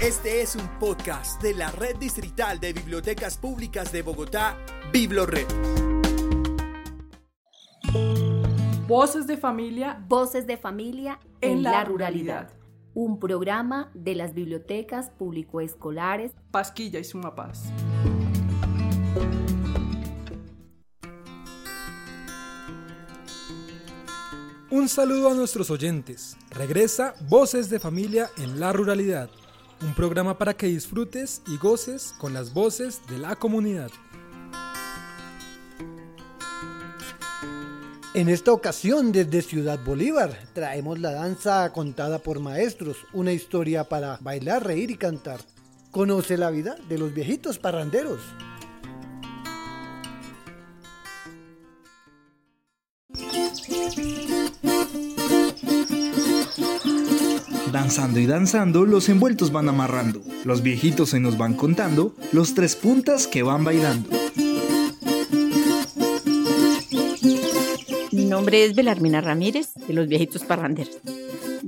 Este 0.00 0.42
es 0.42 0.56
un 0.56 0.68
podcast 0.78 1.40
de 1.40 1.54
la 1.54 1.70
Red 1.70 1.96
Distrital 1.96 2.58
de 2.58 2.72
Bibliotecas 2.72 3.38
Públicas 3.38 3.92
de 3.92 4.02
Bogotá, 4.02 4.58
BibloRed. 4.92 5.46
Voces 8.88 9.26
de 9.26 9.36
familia. 9.36 10.04
Voces 10.08 10.46
de 10.46 10.56
familia 10.56 11.20
en, 11.40 11.62
la, 11.62 11.84
ruralidad. 11.84 12.50
Un 12.92 13.18
programa 13.18 13.90
de 13.94 14.14
las 14.14 14.34
bibliotecas 14.34 15.10
público-escolares 15.10 16.32
Pasquilla 16.50 16.98
y 16.98 17.04
Sumapaz. 17.04 17.72
Un 24.74 24.88
saludo 24.88 25.30
a 25.30 25.34
nuestros 25.34 25.70
oyentes. 25.70 26.36
Regresa 26.50 27.14
Voces 27.28 27.70
de 27.70 27.78
Familia 27.78 28.28
en 28.36 28.58
la 28.58 28.72
Ruralidad, 28.72 29.30
un 29.82 29.94
programa 29.94 30.38
para 30.38 30.54
que 30.54 30.66
disfrutes 30.66 31.42
y 31.46 31.56
goces 31.56 32.14
con 32.18 32.32
las 32.32 32.52
voces 32.52 33.00
de 33.08 33.18
la 33.18 33.36
comunidad. 33.36 33.90
En 38.14 38.28
esta 38.28 38.52
ocasión, 38.52 39.10
desde 39.10 39.42
Ciudad 39.42 39.78
Bolívar, 39.84 40.38
traemos 40.52 41.00
la 41.00 41.10
danza 41.10 41.72
contada 41.72 42.20
por 42.20 42.38
maestros, 42.38 42.96
una 43.12 43.32
historia 43.32 43.84
para 43.84 44.18
bailar, 44.20 44.64
reír 44.64 44.92
y 44.92 44.96
cantar. 44.96 45.40
Conoce 45.90 46.38
la 46.38 46.50
vida 46.50 46.76
de 46.88 46.98
los 46.98 47.12
viejitos 47.12 47.58
parranderos. 47.58 48.20
Danzando 57.74 58.20
y 58.20 58.26
danzando, 58.26 58.86
los 58.86 59.08
envueltos 59.08 59.50
van 59.50 59.68
amarrando. 59.68 60.22
Los 60.44 60.62
viejitos 60.62 61.10
se 61.10 61.18
nos 61.18 61.36
van 61.36 61.54
contando 61.54 62.14
los 62.30 62.54
tres 62.54 62.76
puntas 62.76 63.26
que 63.26 63.42
van 63.42 63.64
bailando. 63.64 64.10
Mi 68.12 68.26
nombre 68.26 68.64
es 68.64 68.76
Belarmina 68.76 69.20
Ramírez, 69.20 69.74
de 69.88 69.92
los 69.92 70.06
viejitos 70.06 70.44
parranderos. 70.44 71.00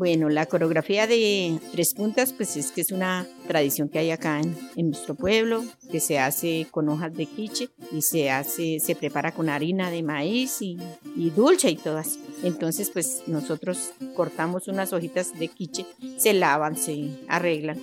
Bueno, 0.00 0.30
la 0.30 0.46
coreografía 0.46 1.06
de 1.06 1.60
tres 1.72 1.92
puntas, 1.92 2.32
pues 2.32 2.56
es 2.56 2.72
que 2.72 2.80
es 2.80 2.90
una 2.90 3.28
tradición 3.46 3.90
que 3.90 3.98
hay 3.98 4.10
acá 4.10 4.40
en, 4.40 4.88
nuestro 4.88 5.14
pueblo, 5.14 5.62
que 5.92 6.00
se 6.00 6.18
hace 6.18 6.66
con 6.70 6.88
hojas 6.88 7.12
de 7.12 7.26
quiche 7.26 7.68
y 7.92 8.00
se 8.00 8.30
hace, 8.30 8.80
se 8.80 8.94
prepara 8.94 9.32
con 9.32 9.50
harina 9.50 9.90
de 9.90 10.02
maíz 10.02 10.62
y, 10.62 10.78
dulce 11.36 11.68
y 11.68 11.76
todo 11.76 11.98
así. 11.98 12.18
Entonces, 12.42 12.88
pues 12.88 13.24
nosotros 13.26 13.92
cortamos 14.16 14.68
unas 14.68 14.94
hojitas 14.94 15.38
de 15.38 15.48
quiche, 15.48 15.84
se 16.16 16.32
lavan, 16.32 16.78
se 16.78 17.10
arreglan 17.28 17.78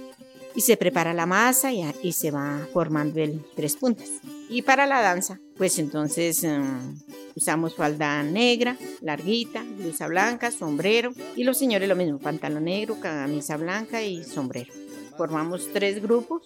y 0.55 0.61
se 0.61 0.75
prepara 0.75 1.13
la 1.13 1.27
masa 1.27 1.71
y, 1.71 1.85
y 2.01 2.13
se 2.13 2.31
va 2.31 2.67
formando 2.73 3.21
el 3.21 3.45
tres 3.55 3.75
puntas. 3.75 4.09
Y 4.49 4.63
para 4.63 4.87
la 4.87 5.03
danza, 5.03 5.39
pues 5.55 5.77
entonces 5.77 6.43
em, 6.43 6.97
usamos 7.37 7.75
falda 7.75 8.23
negra, 8.23 8.75
larguita, 9.01 9.63
blusa 9.77 10.07
blanca, 10.07 10.51
sombrero 10.51 11.13
y 11.35 11.43
los 11.43 11.57
señores 11.57 11.87
lo 11.87 11.95
mismo, 11.95 12.17
pantalón 12.17 12.65
negro, 12.65 12.99
camisa 12.99 13.57
blanca 13.57 14.01
y 14.01 14.23
sombrero. 14.23 14.73
Formamos 15.15 15.69
tres 15.71 16.01
grupos 16.01 16.41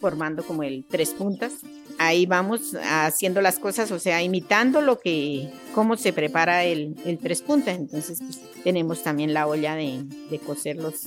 formando 0.00 0.42
como 0.44 0.62
el 0.62 0.84
tres 0.88 1.10
puntas. 1.10 1.52
Ahí 1.98 2.26
vamos 2.26 2.74
haciendo 2.82 3.40
las 3.40 3.58
cosas, 3.58 3.92
o 3.92 3.98
sea, 3.98 4.22
imitando 4.22 4.80
lo 4.80 4.98
que, 4.98 5.50
cómo 5.74 5.96
se 5.96 6.12
prepara 6.12 6.64
el, 6.64 6.96
el 7.04 7.18
tres 7.18 7.42
puntas. 7.42 7.78
Entonces, 7.78 8.18
pues, 8.20 8.40
tenemos 8.64 9.02
también 9.02 9.34
la 9.34 9.46
olla 9.46 9.76
de, 9.76 10.02
de 10.30 10.38
coser 10.38 10.76
los, 10.76 11.06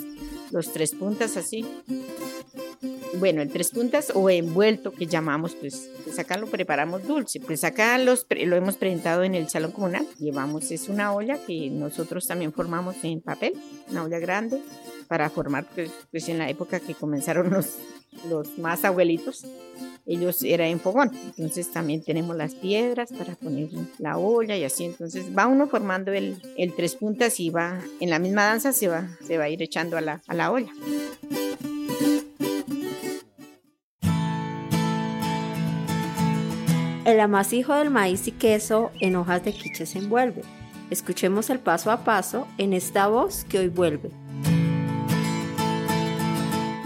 los 0.51 0.71
tres 0.71 0.91
puntas 0.91 1.35
así 1.35 1.65
bueno, 3.15 3.41
el 3.41 3.49
tres 3.49 3.71
puntas 3.71 4.11
o 4.13 4.29
envuelto 4.29 4.91
que 4.91 5.07
llamamos, 5.07 5.55
pues, 5.55 5.89
pues 6.03 6.17
acá 6.19 6.37
lo 6.37 6.47
preparamos 6.47 7.03
dulce. 7.03 7.39
Pues 7.39 7.63
acá 7.63 7.97
los, 7.97 8.25
lo 8.29 8.55
hemos 8.55 8.77
presentado 8.77 9.23
en 9.23 9.35
el 9.35 9.49
salón 9.49 9.71
comunal. 9.71 10.07
Llevamos, 10.19 10.71
es 10.71 10.89
una 10.89 11.13
olla 11.13 11.37
que 11.45 11.69
nosotros 11.69 12.27
también 12.27 12.53
formamos 12.53 12.95
en 13.03 13.21
papel, 13.21 13.53
una 13.89 14.03
olla 14.03 14.19
grande, 14.19 14.61
para 15.07 15.29
formar, 15.29 15.65
pues, 15.73 15.91
pues 16.11 16.27
en 16.29 16.37
la 16.37 16.49
época 16.49 16.79
que 16.79 16.95
comenzaron 16.95 17.49
los, 17.49 17.75
los 18.29 18.57
más 18.57 18.85
abuelitos, 18.85 19.45
ellos 20.05 20.43
era 20.43 20.67
en 20.67 20.79
fogón. 20.79 21.11
Entonces 21.37 21.71
también 21.71 22.03
tenemos 22.03 22.35
las 22.35 22.55
piedras 22.55 23.11
para 23.11 23.35
poner 23.35 23.69
la 23.97 24.17
olla 24.17 24.55
y 24.55 24.63
así. 24.63 24.85
Entonces 24.85 25.25
va 25.37 25.47
uno 25.47 25.67
formando 25.67 26.11
el, 26.11 26.41
el 26.57 26.73
tres 26.75 26.95
puntas 26.95 27.39
y 27.39 27.49
va, 27.49 27.79
en 27.99 28.09
la 28.09 28.19
misma 28.19 28.45
danza 28.45 28.73
se 28.73 28.87
va, 28.87 29.09
se 29.25 29.37
va 29.37 29.45
a 29.45 29.49
ir 29.49 29.61
echando 29.61 29.97
a 29.97 30.01
la, 30.01 30.21
a 30.27 30.33
la 30.33 30.51
olla. 30.51 30.71
El 37.05 37.19
amasijo 37.19 37.75
del 37.75 37.91
maíz 37.91 38.27
y 38.27 38.31
queso 38.31 38.91
en 38.99 39.15
hojas 39.15 39.45
de 39.45 39.53
quiche 39.53 39.85
se 39.85 39.99
envuelve. 39.99 40.41
Escuchemos 40.89 41.51
el 41.51 41.59
paso 41.59 41.91
a 41.91 42.03
paso 42.03 42.47
en 42.57 42.73
esta 42.73 43.05
voz 43.05 43.45
que 43.45 43.59
hoy 43.59 43.67
vuelve. 43.67 44.09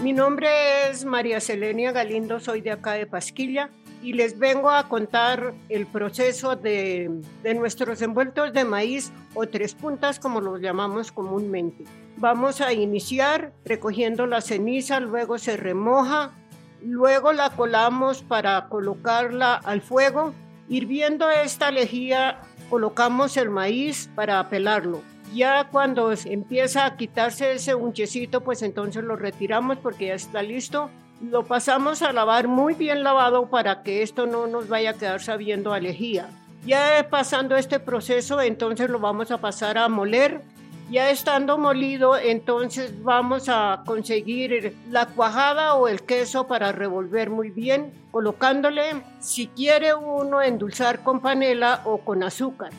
Mi 0.02 0.12
nombre 0.12 0.90
es 0.90 1.06
María 1.06 1.40
Selenia 1.40 1.92
Galindo, 1.92 2.38
soy 2.38 2.60
de 2.60 2.70
acá 2.70 2.92
de 2.92 3.06
Pasquilla 3.06 3.70
y 4.02 4.12
les 4.12 4.38
vengo 4.38 4.68
a 4.70 4.88
contar 4.90 5.54
el 5.70 5.86
proceso 5.86 6.54
de, 6.54 7.22
de, 7.42 7.54
nuestros 7.54 8.02
envueltos 8.02 8.52
de 8.52 8.64
maíz 8.66 9.12
o 9.32 9.46
tres 9.46 9.74
puntas 9.74 10.20
como 10.20 10.42
los 10.42 10.60
llamamos 10.60 11.12
comúnmente. 11.12 11.84
Vamos 12.18 12.60
a 12.60 12.74
iniciar 12.74 13.54
recogiendo 13.64 14.26
la 14.26 14.42
ceniza, 14.42 15.00
luego 15.00 15.38
se 15.38 15.56
remoja, 15.56 16.34
Luego 16.82 17.32
la 17.32 17.50
colamos 17.50 18.22
para 18.22 18.68
colocarla 18.68 19.54
al 19.54 19.82
fuego. 19.82 20.32
Hirviendo 20.68 21.30
esta 21.30 21.70
lejía, 21.70 22.38
colocamos 22.70 23.36
el 23.36 23.50
maíz 23.50 24.08
para 24.14 24.48
pelarlo. 24.48 25.02
Ya 25.34 25.68
cuando 25.70 26.12
empieza 26.24 26.86
a 26.86 26.96
quitarse 26.96 27.52
ese 27.52 27.74
unchecito, 27.74 28.40
pues 28.40 28.62
entonces 28.62 29.04
lo 29.04 29.16
retiramos 29.16 29.78
porque 29.78 30.08
ya 30.08 30.14
está 30.14 30.42
listo. 30.42 30.90
Lo 31.20 31.44
pasamos 31.44 32.02
a 32.02 32.12
lavar 32.12 32.48
muy 32.48 32.74
bien 32.74 33.04
lavado 33.04 33.50
para 33.50 33.82
que 33.82 34.02
esto 34.02 34.26
no 34.26 34.46
nos 34.46 34.68
vaya 34.68 34.90
a 34.90 34.94
quedar 34.94 35.20
sabiendo 35.20 35.72
a 35.72 35.80
lejía. 35.80 36.28
Ya 36.64 37.06
pasando 37.10 37.56
este 37.56 37.78
proceso, 37.78 38.40
entonces 38.40 38.90
lo 38.90 38.98
vamos 38.98 39.30
a 39.30 39.38
pasar 39.38 39.78
a 39.78 39.88
moler 39.88 40.42
ya 40.90 41.10
estando 41.10 41.56
molido, 41.56 42.16
entonces 42.18 43.02
vamos 43.02 43.48
a 43.48 43.82
conseguir 43.86 44.76
la 44.90 45.06
cuajada 45.06 45.74
o 45.74 45.88
el 45.88 46.02
queso 46.02 46.46
para 46.46 46.72
revolver 46.72 47.30
muy 47.30 47.50
bien, 47.50 47.92
colocándole, 48.10 49.02
si 49.20 49.46
quiere 49.46 49.94
uno, 49.94 50.42
endulzar 50.42 51.02
con 51.02 51.20
panela 51.20 51.82
o 51.84 51.98
con 51.98 52.22
azúcar. 52.22 52.72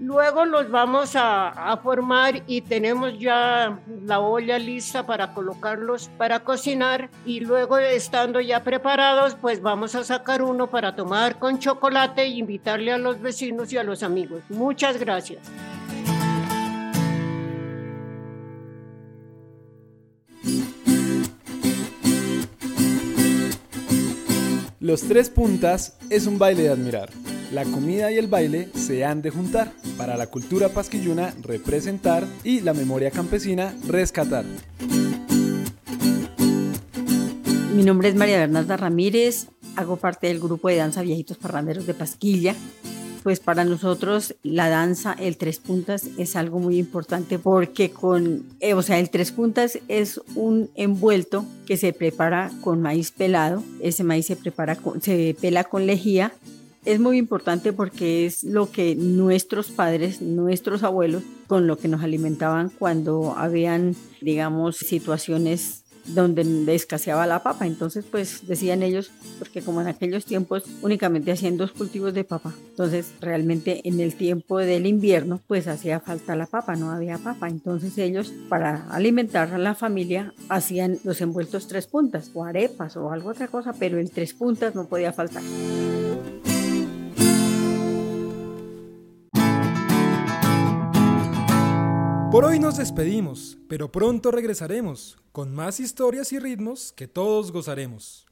Luego 0.00 0.44
los 0.44 0.70
vamos 0.70 1.14
a, 1.16 1.76
formar 1.82 2.42
y 2.46 2.60
tenemos 2.60 3.18
ya 3.18 3.78
la 4.04 4.20
olla 4.20 4.58
lista 4.58 5.04
para 5.04 5.32
colocarlos 5.32 6.08
para 6.16 6.40
cocinar 6.40 7.10
y 7.24 7.40
luego 7.40 7.78
estando 7.78 8.40
ya 8.40 8.62
preparados 8.62 9.36
pues 9.36 9.60
vamos 9.60 9.94
a 9.94 10.04
sacar 10.04 10.42
uno 10.42 10.68
para 10.68 10.94
tomar 10.94 11.38
con 11.38 11.58
chocolate 11.58 12.22
e 12.22 12.28
invitarle 12.28 12.92
a 12.92 12.98
los 12.98 13.20
vecinos 13.20 13.72
y 13.72 13.76
a 13.76 13.82
los 13.82 14.02
amigos. 14.02 14.42
Muchas 14.48 14.98
gracias. 14.98 15.40
Los 24.88 25.02
tres 25.02 25.28
puntas 25.28 25.98
es 26.08 26.26
un 26.26 26.38
baile 26.38 26.62
de 26.62 26.68
admirar. 26.70 27.10
La 27.52 27.64
comida 27.64 28.10
y 28.10 28.16
el 28.16 28.26
baile 28.26 28.70
se 28.74 29.04
han 29.04 29.20
de 29.20 29.28
juntar 29.28 29.70
para 29.98 30.16
la 30.16 30.28
cultura 30.28 30.70
pasquilluna 30.70 31.34
representar 31.42 32.26
y 32.42 32.60
la 32.60 32.72
memoria 32.72 33.10
campesina 33.10 33.74
rescatar. 33.86 34.46
Mi 37.76 37.82
nombre 37.82 38.08
es 38.08 38.14
María 38.14 38.38
Bernarda 38.38 38.78
Ramírez, 38.78 39.48
hago 39.76 39.96
parte 39.96 40.28
del 40.28 40.40
grupo 40.40 40.68
de 40.68 40.76
danza 40.76 41.02
Viejitos 41.02 41.36
Parranderos 41.36 41.86
de 41.86 41.92
Pasquilla 41.92 42.54
pues 43.22 43.40
para 43.40 43.64
nosotros 43.64 44.34
la 44.42 44.68
danza, 44.68 45.12
el 45.12 45.36
tres 45.36 45.58
puntas 45.58 46.08
es 46.18 46.36
algo 46.36 46.58
muy 46.58 46.78
importante 46.78 47.38
porque 47.38 47.90
con, 47.90 48.44
eh, 48.60 48.74
o 48.74 48.82
sea, 48.82 48.98
el 48.98 49.10
tres 49.10 49.32
puntas 49.32 49.78
es 49.88 50.20
un 50.34 50.70
envuelto 50.74 51.44
que 51.66 51.76
se 51.76 51.92
prepara 51.92 52.50
con 52.60 52.82
maíz 52.82 53.10
pelado, 53.10 53.62
ese 53.80 54.04
maíz 54.04 54.26
se 54.26 54.36
prepara 54.36 54.76
con, 54.76 55.02
se 55.02 55.36
pela 55.40 55.64
con 55.64 55.86
lejía. 55.86 56.32
Es 56.84 57.00
muy 57.00 57.18
importante 57.18 57.72
porque 57.72 58.24
es 58.24 58.44
lo 58.44 58.70
que 58.70 58.94
nuestros 58.94 59.70
padres, 59.70 60.22
nuestros 60.22 60.82
abuelos, 60.82 61.22
con 61.46 61.66
lo 61.66 61.76
que 61.76 61.88
nos 61.88 62.02
alimentaban 62.02 62.70
cuando 62.70 63.34
habían, 63.36 63.94
digamos, 64.20 64.76
situaciones 64.76 65.84
donde 66.14 66.74
escaseaba 66.74 67.26
la 67.26 67.42
papa. 67.42 67.66
Entonces, 67.66 68.04
pues 68.10 68.46
decían 68.46 68.82
ellos, 68.82 69.10
porque 69.38 69.62
como 69.62 69.80
en 69.80 69.88
aquellos 69.88 70.24
tiempos 70.24 70.64
únicamente 70.82 71.32
hacían 71.32 71.56
dos 71.56 71.72
cultivos 71.72 72.14
de 72.14 72.24
papa, 72.24 72.54
entonces 72.70 73.12
realmente 73.20 73.80
en 73.84 74.00
el 74.00 74.14
tiempo 74.14 74.58
del 74.58 74.86
invierno, 74.86 75.40
pues 75.46 75.68
hacía 75.68 76.00
falta 76.00 76.36
la 76.36 76.46
papa, 76.46 76.76
no 76.76 76.90
había 76.90 77.18
papa. 77.18 77.48
Entonces 77.48 77.96
ellos, 77.98 78.32
para 78.48 78.88
alimentar 78.90 79.52
a 79.52 79.58
la 79.58 79.74
familia, 79.74 80.32
hacían 80.48 80.98
los 81.04 81.20
envueltos 81.20 81.68
tres 81.68 81.86
puntas, 81.86 82.30
o 82.34 82.44
arepas 82.44 82.96
o 82.96 83.10
algo 83.10 83.30
otra 83.30 83.48
cosa, 83.48 83.72
pero 83.72 83.98
el 83.98 84.10
tres 84.10 84.34
puntas 84.34 84.74
no 84.74 84.86
podía 84.86 85.12
faltar. 85.12 85.42
Por 92.38 92.44
hoy 92.44 92.60
nos 92.60 92.76
despedimos, 92.76 93.58
pero 93.68 93.90
pronto 93.90 94.30
regresaremos 94.30 95.18
con 95.32 95.52
más 95.52 95.80
historias 95.80 96.32
y 96.32 96.38
ritmos 96.38 96.92
que 96.92 97.08
todos 97.08 97.50
gozaremos. 97.50 98.28